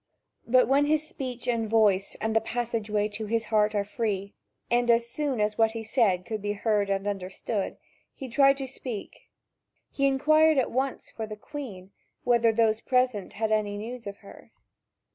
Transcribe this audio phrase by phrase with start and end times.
[0.47, 4.33] But when his speech and voice and the passageway to his heart are free,
[4.71, 7.77] and as soon, as what he said could be heard and understood,
[8.15, 9.29] he tried to speak
[9.91, 11.91] he inquired at once for the Queen,
[12.23, 14.51] whether those present had any news of her.